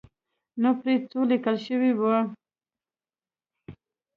نو 0.61 0.69
پرې 0.79 0.93
ځو 1.09 1.21
لیکل 1.31 1.55
شوي 1.65 1.91
وو. 1.99 2.15